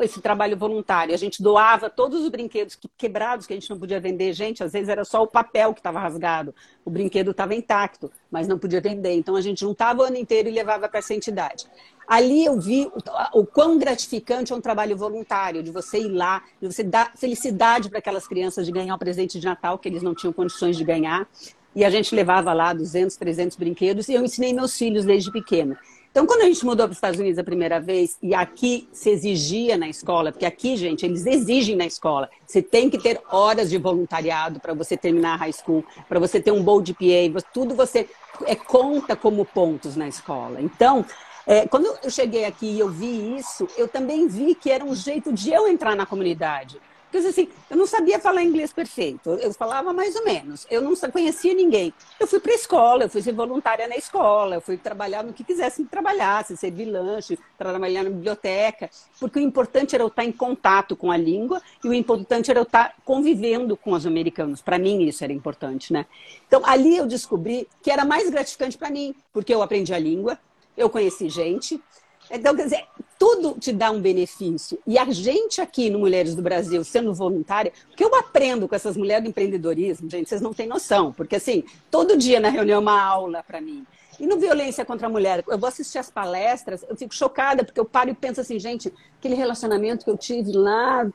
[0.00, 1.14] esse trabalho voluntário.
[1.14, 4.32] A gente doava todos os brinquedos quebrados que a gente não podia vender.
[4.32, 8.48] Gente, às vezes era só o papel que estava rasgado, o brinquedo estava intacto, mas
[8.48, 9.12] não podia vender.
[9.12, 11.66] Então a gente juntava o ano inteiro e levava para essa entidade.
[12.08, 16.42] Ali eu vi o, o quão gratificante é um trabalho voluntário, de você ir lá,
[16.58, 20.02] de você dar felicidade para aquelas crianças de ganhar um presente de Natal que eles
[20.02, 21.28] não tinham condições de ganhar.
[21.76, 25.76] E a gente levava lá 200, 300 brinquedos e eu ensinei meus filhos desde pequeno.
[26.10, 29.10] Então, quando a gente mudou para os Estados Unidos a primeira vez, e aqui se
[29.10, 33.68] exigia na escola, porque aqui, gente, eles exigem na escola, você tem que ter horas
[33.68, 37.74] de voluntariado para você terminar a high school, para você ter um bom GPA, tudo
[37.74, 38.08] você
[38.46, 40.62] é, conta como pontos na escola.
[40.62, 41.04] Então,
[41.46, 44.94] é, quando eu cheguei aqui e eu vi isso, eu também vi que era um
[44.94, 46.80] jeito de eu entrar na comunidade.
[47.16, 50.94] Porque assim, eu não sabia falar inglês perfeito, eu falava mais ou menos, eu não
[51.10, 51.92] conhecia ninguém.
[52.20, 55.32] Eu fui para a escola, eu fui ser voluntária na escola, eu fui trabalhar no
[55.32, 60.24] que quisesse que trabalhasse, servir lanche, trabalhar na biblioteca, porque o importante era eu estar
[60.24, 64.60] em contato com a língua e o importante era eu estar convivendo com os americanos.
[64.60, 66.04] Para mim isso era importante, né?
[66.46, 70.38] Então ali eu descobri que era mais gratificante para mim, porque eu aprendi a língua,
[70.76, 71.82] eu conheci gente,
[72.30, 72.84] então, quer dizer,
[73.18, 74.78] tudo te dá um benefício.
[74.86, 78.74] E a gente aqui no Mulheres do Brasil, sendo voluntária, o que eu aprendo com
[78.74, 81.12] essas mulheres do empreendedorismo, gente, vocês não têm noção.
[81.12, 83.86] Porque, assim, todo dia na reunião é uma aula para mim.
[84.18, 87.78] E no violência contra a mulher, eu vou assistir as palestras, eu fico chocada, porque
[87.78, 91.06] eu paro e penso assim, gente, aquele relacionamento que eu tive lá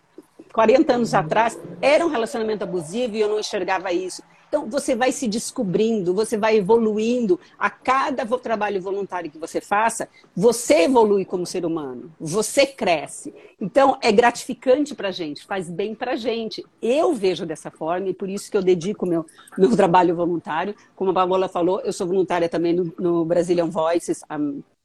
[0.54, 4.21] 40 anos atrás era um relacionamento abusivo e eu não enxergava isso.
[4.51, 7.39] Então, você vai se descobrindo, você vai evoluindo.
[7.57, 13.33] A cada trabalho voluntário que você faça, você evolui como ser humano, você cresce.
[13.61, 16.65] Então, é gratificante para a gente, faz bem para a gente.
[16.81, 19.25] Eu vejo dessa forma e por isso que eu dedico meu
[19.57, 20.75] meu trabalho voluntário.
[20.97, 24.37] Como a Paola falou, eu sou voluntária também no, no Brazilian Voices há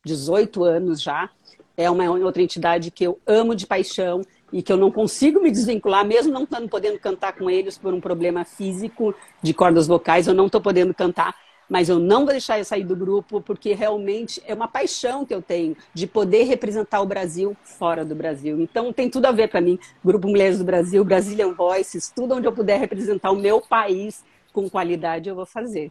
[0.05, 1.29] 18 anos já.
[1.77, 5.51] É uma outra entidade que eu amo de paixão e que eu não consigo me
[5.51, 10.27] desvincular, mesmo não estando podendo cantar com eles por um problema físico de cordas vocais,
[10.27, 11.35] eu não estou podendo cantar,
[11.69, 15.35] mas eu não vou deixar eu sair do grupo, porque realmente é uma paixão que
[15.35, 18.61] eu tenho de poder representar o Brasil fora do Brasil.
[18.61, 22.47] Então tem tudo a ver para mim, Grupo Mulheres do Brasil, Brazilian Voices, tudo onde
[22.47, 25.91] eu puder representar o meu país com qualidade, eu vou fazer.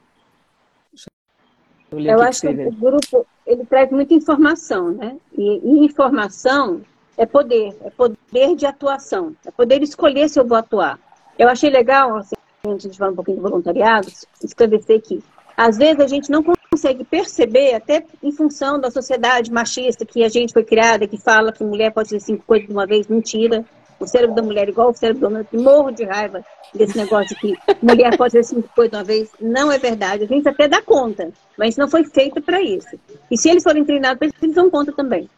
[1.92, 5.18] Eu, eu acho que o grupo ele traz muita informação, né?
[5.38, 6.82] E, e informação
[7.18, 11.00] é poder, é poder de atuação, é poder escolher se eu vou atuar.
[11.38, 14.08] Eu achei legal, assim, antes de falar um pouquinho do voluntariado,
[14.44, 15.24] esclarecer que
[15.58, 20.30] às vezes a gente não consegue perceber, até em função da sociedade machista que a
[20.30, 23.64] gente foi criada, que fala que mulher pode ser cinco coisas de uma vez, mentira.
[23.98, 27.30] O cérebro da mulher é igual ao cérebro do homem, morro de raiva desse negócio
[27.30, 29.30] de que mulher pode ser cinco coisas de uma vez.
[29.40, 30.26] Não é verdade.
[30.26, 33.00] A gente até dá conta, mas não foi feito para isso.
[33.32, 35.30] E se eles forem treinados, eles dão conta também.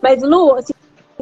[0.00, 0.72] Mas, Lu, assim,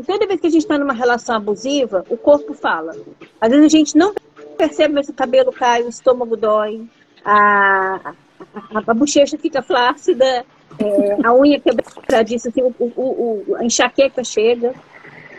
[0.05, 2.95] Toda vez que a gente está numa relação abusiva, o corpo fala.
[3.41, 4.15] Às vezes a gente não
[4.57, 6.87] percebe, mas o cabelo cai, o estômago dói,
[7.25, 8.13] a,
[8.55, 10.45] a, a bochecha fica flácida,
[10.79, 14.75] é, a unha quebradiça, assim, o, o, o, a enxaqueca chega.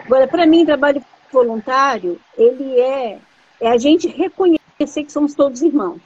[0.05, 3.19] Agora, para mim, trabalho voluntário, ele é,
[3.59, 6.01] é a gente reconhecer que somos todos irmãos.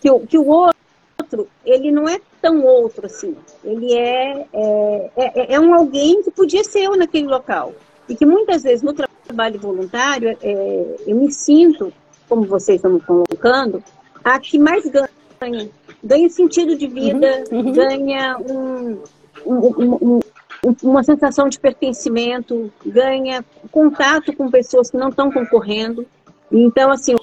[0.00, 3.36] Que o, que o outro, ele não é tão outro assim.
[3.62, 7.72] Ele é, é, é, é um alguém que podia ser eu naquele local.
[8.12, 11.90] E que muitas vezes no trabalho voluntário, é, eu me sinto,
[12.28, 13.82] como vocês estão colocando,
[14.22, 15.70] a que mais ganha.
[16.04, 17.72] Ganha sentido de vida, uhum, uhum.
[17.72, 19.02] ganha um,
[19.46, 20.20] um,
[20.66, 26.04] um, uma sensação de pertencimento, ganha contato com pessoas que não estão concorrendo.
[26.50, 27.14] Então, assim,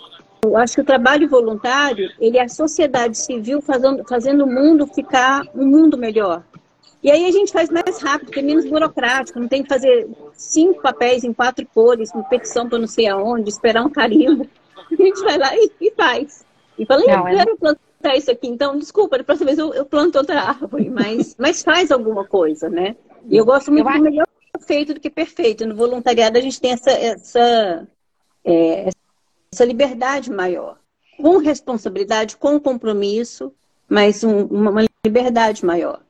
[0.43, 4.88] eu acho que o trabalho voluntário, ele é a sociedade civil fazendo, fazendo o mundo
[4.88, 6.41] ficar um mundo melhor.
[7.01, 10.81] E aí a gente faz mais rápido, é menos burocrático, não tem que fazer cinco
[10.81, 14.47] papéis em quatro cores, uma petição para não sei aonde, esperar um carimbo.
[14.91, 16.43] A gente vai lá e, e faz.
[16.77, 19.85] E fala, não, eu quero plantar isso aqui, então, desculpa, da próxima vez eu, eu
[19.85, 22.95] planto outra árvore, mas, mas faz alguma coisa, né?
[23.29, 24.27] E eu gosto muito eu do melhor
[24.65, 25.65] feito do que perfeito.
[25.65, 27.88] No voluntariado a gente tem essa, essa,
[28.43, 28.89] é,
[29.51, 30.77] essa liberdade maior.
[31.17, 33.53] Com responsabilidade, com compromisso,
[33.88, 36.01] mas um, uma liberdade maior.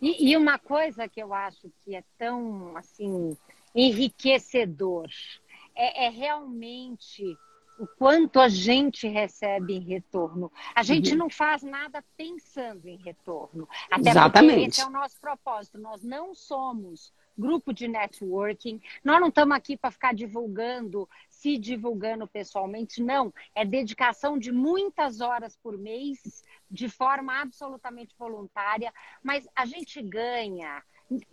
[0.00, 3.36] E, e, uma coisa que eu acho que é tão assim
[3.74, 5.08] enriquecedor
[5.74, 7.36] é, é realmente
[7.78, 10.52] o quanto a gente recebe em retorno.
[10.74, 11.18] A gente uhum.
[11.18, 13.66] não faz nada pensando em retorno.
[13.90, 14.54] Até Exatamente.
[14.54, 15.78] porque esse é o nosso propósito.
[15.78, 18.80] Nós não somos grupo de networking.
[19.02, 21.08] Nós não estamos aqui para ficar divulgando,
[21.40, 23.32] se divulgando pessoalmente, não.
[23.54, 30.82] É dedicação de muitas horas por mês, de forma absolutamente voluntária, mas a gente ganha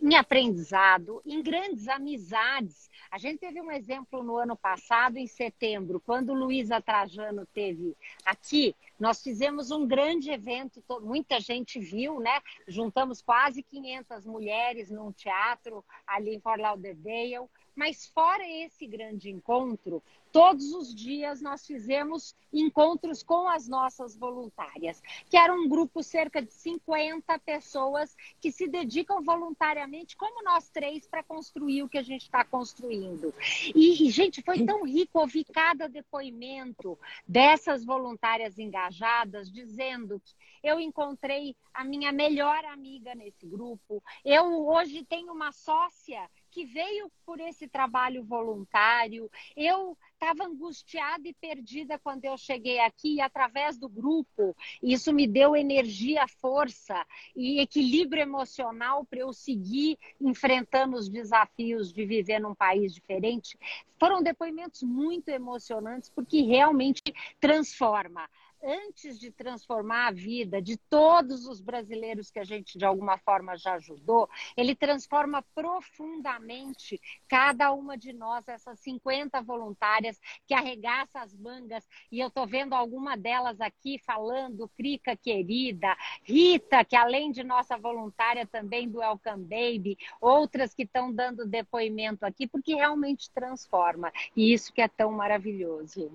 [0.00, 2.90] em aprendizado, em grandes amizades.
[3.10, 7.94] A gente teve um exemplo no ano passado, em setembro, quando Luísa Trajano teve
[8.24, 12.40] aqui, nós fizemos um grande evento, muita gente viu, né?
[12.66, 17.46] Juntamos quase 500 mulheres num teatro ali em Fort Lauderdale.
[17.78, 25.00] Mas fora esse grande encontro, todos os dias nós fizemos encontros com as nossas voluntárias,
[25.30, 31.06] que era um grupo cerca de 50 pessoas que se dedicam voluntariamente, como nós três,
[31.06, 33.32] para construir o que a gente está construindo.
[33.72, 41.54] E, gente, foi tão rico ouvir cada depoimento dessas voluntárias engajadas, dizendo que eu encontrei
[41.72, 47.68] a minha melhor amiga nesse grupo, eu hoje tenho uma sócia que veio por esse
[47.68, 49.30] trabalho voluntário.
[49.56, 55.26] Eu estava angustiada e perdida quando eu cheguei aqui, e através do grupo, isso me
[55.26, 57.06] deu energia, força
[57.36, 63.58] e equilíbrio emocional para eu seguir enfrentando os desafios de viver num país diferente.
[63.98, 67.02] Foram depoimentos muito emocionantes, porque realmente
[67.40, 68.28] transforma
[68.62, 73.56] antes de transformar a vida de todos os brasileiros que a gente de alguma forma
[73.56, 81.34] já ajudou, ele transforma profundamente cada uma de nós, essas 50 voluntárias que arregaçam as
[81.34, 87.44] mangas, e eu estou vendo alguma delas aqui falando, Crica querida, Rita, que além de
[87.44, 94.12] nossa voluntária também do Welcome Baby, outras que estão dando depoimento aqui, porque realmente transforma,
[94.36, 96.10] e isso que é tão maravilhoso.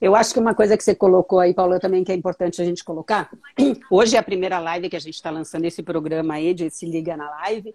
[0.00, 2.64] Eu acho que uma coisa que você colocou aí, Paula, também que é importante a
[2.64, 3.30] gente colocar.
[3.90, 6.86] Hoje é a primeira live que a gente está lançando esse programa aí de Se
[6.86, 7.74] Liga na Live.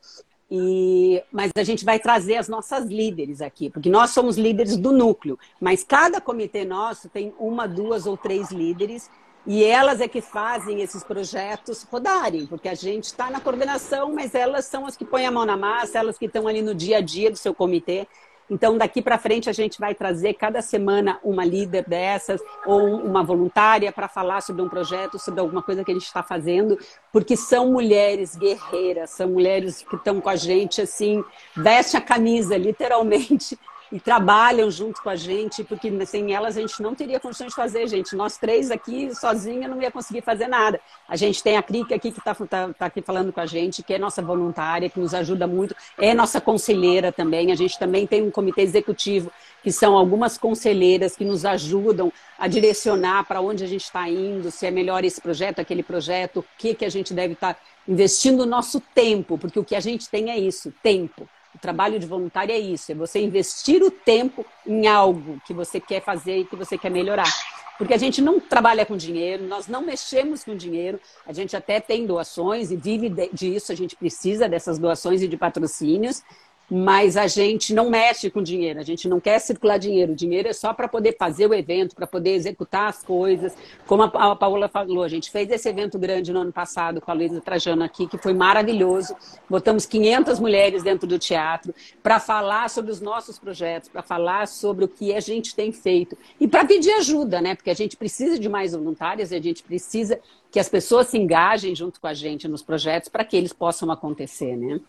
[0.52, 4.92] E, mas a gente vai trazer as nossas líderes aqui, porque nós somos líderes do
[4.92, 9.10] núcleo, mas cada comitê nosso tem uma, duas ou três líderes
[9.46, 14.34] e elas é que fazem esses projetos rodarem, porque a gente está na coordenação, mas
[14.34, 16.98] elas são as que põem a mão na massa, elas que estão ali no dia
[16.98, 18.08] a dia do seu comitê.
[18.54, 23.24] Então, daqui para frente, a gente vai trazer cada semana uma líder dessas ou uma
[23.24, 26.78] voluntária para falar sobre um projeto, sobre alguma coisa que a gente está fazendo,
[27.12, 31.24] porque são mulheres guerreiras, são mulheres que estão com a gente, assim,
[31.58, 33.58] veste a camisa, literalmente,
[33.92, 37.56] e trabalham junto com a gente, porque sem elas a gente não teria condições de
[37.56, 38.16] fazer, gente.
[38.16, 40.80] Nós três aqui, sozinha, não ia conseguir fazer nada.
[41.08, 43.84] A gente tem a Crica aqui que está tá, tá aqui falando com a gente,
[43.84, 47.52] que é nossa voluntária, que nos ajuda muito, é nossa conselheira também.
[47.52, 52.48] A gente também tem um comitê executivo, que são algumas conselheiras que nos ajudam a
[52.48, 56.46] direcionar para onde a gente está indo, se é melhor esse projeto, aquele projeto, o
[56.58, 59.80] que, que a gente deve estar tá investindo o nosso tempo, porque o que a
[59.80, 61.28] gente tem é isso, tempo.
[61.64, 66.04] Trabalho de voluntário é isso, é você investir o tempo em algo que você quer
[66.04, 67.32] fazer e que você quer melhorar.
[67.78, 71.80] Porque a gente não trabalha com dinheiro, nós não mexemos com dinheiro, a gente até
[71.80, 76.22] tem doações e vive disso, a gente precisa dessas doações e de patrocínios,
[76.70, 80.14] mas a gente não mexe com dinheiro, a gente não quer circular dinheiro.
[80.14, 83.54] O dinheiro é só para poder fazer o evento, para poder executar as coisas.
[83.86, 87.14] Como a Paula falou, a gente fez esse evento grande no ano passado com a
[87.14, 89.16] Luísa Trajano aqui, que foi maravilhoso.
[89.50, 94.86] Botamos 500 mulheres dentro do teatro para falar sobre os nossos projetos, para falar sobre
[94.86, 97.56] o que a gente tem feito e para pedir ajuda, né?
[97.56, 101.18] Porque a gente precisa de mais voluntárias e a gente precisa que as pessoas se
[101.18, 104.80] engajem junto com a gente nos projetos para que eles possam acontecer, né?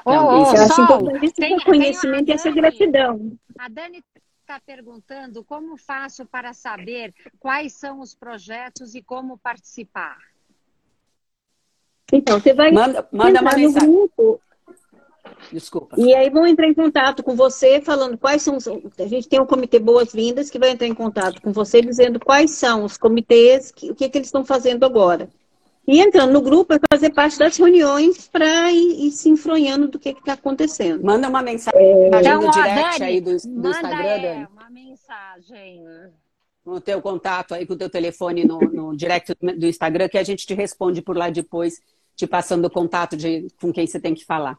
[0.00, 3.36] Então, oh, isso oh, eu acho importante tem, conhecimento e essa gratidão.
[3.58, 4.02] A Dani
[4.40, 10.16] está perguntando como faço para saber quais são os projetos e como participar.
[12.12, 13.88] Então, você vai manda, manda uma mensagem.
[13.88, 14.40] grupo.
[15.52, 15.96] Desculpa.
[15.98, 18.56] E aí vão entrar em contato com você, falando quais são.
[18.56, 18.66] Os...
[18.68, 22.52] A gente tem um comitê Boas-Vindas que vai entrar em contato com você, dizendo quais
[22.52, 25.28] são os comitês, que, o que, que eles estão fazendo agora.
[25.86, 29.98] E entrando no grupo é fazer parte das reuniões para ir, ir, se enfronhando do
[29.98, 31.04] que está acontecendo.
[31.04, 32.08] Manda uma mensagem é...
[32.08, 35.84] então, no direct Dani, aí do, do Instagram, é, uma mensagem.
[36.64, 40.18] Com o teu contato aí, com o teu telefone no, no direct do Instagram, que
[40.18, 41.80] a gente te responde por lá depois,
[42.16, 44.58] te passando o contato de com quem você tem que falar.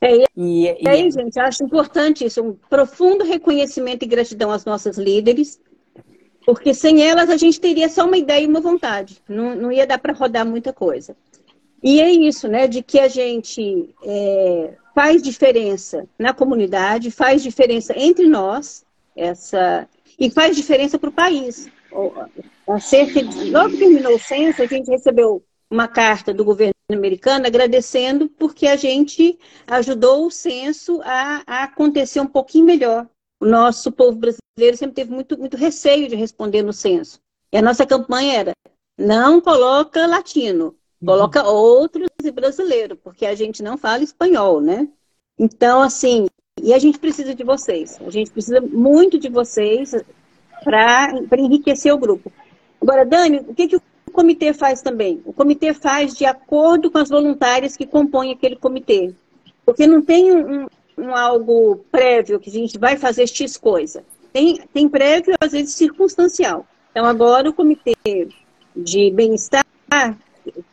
[0.00, 4.64] É, e, e, e aí, gente, acho importante isso, um profundo reconhecimento e gratidão às
[4.64, 5.60] nossas líderes,
[6.44, 9.22] porque sem elas a gente teria só uma ideia e uma vontade.
[9.28, 11.16] Não, não ia dar para rodar muita coisa.
[11.82, 12.68] E é isso, né?
[12.68, 18.84] De que a gente é, faz diferença na comunidade, faz diferença entre nós,
[19.16, 19.88] essa
[20.18, 21.68] e faz diferença para o país.
[22.80, 28.28] Cerca de, logo terminou o censo, a gente recebeu uma carta do governo americano agradecendo
[28.28, 33.06] porque a gente ajudou o censo a, a acontecer um pouquinho melhor.
[33.42, 37.18] O nosso povo brasileiro sempre teve muito, muito receio de responder no censo.
[37.52, 38.52] E a nossa campanha era:
[38.96, 41.52] não coloca latino, coloca uhum.
[41.52, 44.86] outros e brasileiro, porque a gente não fala espanhol, né?
[45.36, 46.28] Então, assim,
[46.62, 47.98] e a gente precisa de vocês.
[48.06, 49.92] A gente precisa muito de vocês
[50.62, 52.32] para enriquecer o grupo.
[52.80, 53.82] Agora, Dani, o que, que o
[54.12, 55.20] comitê faz também?
[55.24, 59.12] O comitê faz de acordo com as voluntárias que compõem aquele comitê.
[59.66, 60.66] Porque não tem um,
[60.96, 64.04] um algo prévio que a gente vai fazer X coisa.
[64.32, 66.66] Tem, tem prévio, às vezes, circunstancial.
[66.90, 68.28] Então, agora o Comitê
[68.74, 69.64] de Bem-Estar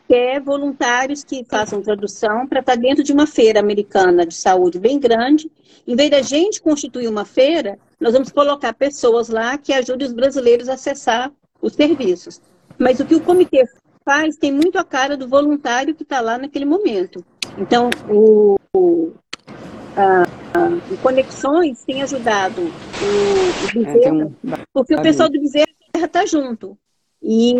[0.07, 4.79] quer voluntários que façam tradução para estar tá dentro de uma feira americana de saúde
[4.79, 5.51] bem grande.
[5.87, 10.13] Em vez da gente constituir uma feira, nós vamos colocar pessoas lá que ajudem os
[10.13, 12.41] brasileiros a acessar os serviços.
[12.77, 13.65] Mas o que o comitê
[14.03, 17.23] faz tem muito a cara do voluntário que está lá naquele momento.
[17.57, 18.57] Então, o,
[19.95, 20.25] ah,
[21.01, 24.33] conexões tem ajudado o, o Bezerra, é, um...
[24.73, 26.77] porque o pessoal do Bezerra está junto.
[27.21, 27.53] E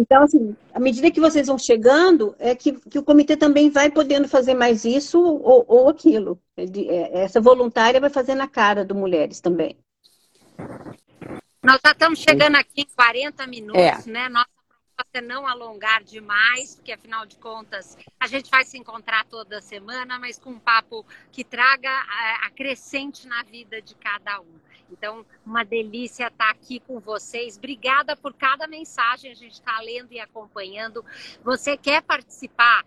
[0.00, 3.90] então, assim, à medida que vocês vão chegando, é que, que o comitê também vai
[3.90, 6.40] podendo fazer mais isso ou, ou aquilo.
[6.56, 9.76] É, essa voluntária vai fazer na cara do Mulheres também.
[11.62, 14.10] Nós já estamos chegando aqui em 40 minutos, é.
[14.10, 14.28] né?
[14.28, 14.57] Nossa
[14.98, 20.18] você não alongar demais, porque afinal de contas a gente vai se encontrar toda semana,
[20.18, 24.58] mas com um papo que traga é, acrescente na vida de cada um.
[24.90, 27.56] Então, uma delícia estar aqui com vocês.
[27.56, 31.04] Obrigada por cada mensagem a gente está lendo e acompanhando.
[31.44, 32.84] Você quer participar?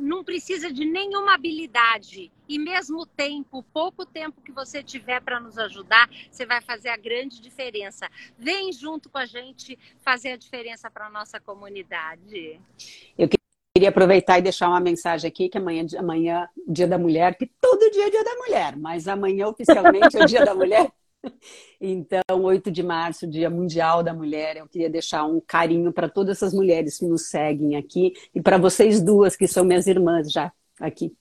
[0.00, 5.56] Não precisa de nenhuma habilidade e mesmo tempo, pouco tempo que você tiver para nos
[5.58, 8.08] ajudar, você vai fazer a grande diferença.
[8.36, 12.60] Vem junto com a gente fazer a diferença para a nossa comunidade.
[13.16, 13.28] Eu
[13.72, 17.90] queria aproveitar e deixar uma mensagem aqui que amanhã, amanhã Dia da Mulher, que todo
[17.90, 20.90] dia é Dia da Mulher, mas amanhã oficialmente é o Dia da Mulher.
[21.80, 26.36] Então, 8 de março, Dia Mundial da Mulher, eu queria deixar um carinho para todas
[26.36, 30.52] essas mulheres que nos seguem aqui e para vocês duas, que são minhas irmãs já
[30.78, 31.14] aqui.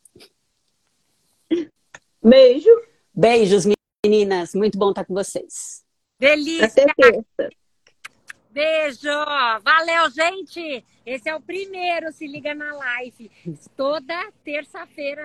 [2.21, 2.69] Beijo.
[3.13, 3.65] Beijos,
[4.05, 4.53] meninas.
[4.53, 5.83] Muito bom estar com vocês.
[6.19, 6.85] Delícia.
[8.51, 9.09] Beijo.
[9.63, 10.83] Valeu, gente.
[11.05, 13.31] Esse é o primeiro Se Liga na Live.
[13.75, 15.17] Toda terça-feira.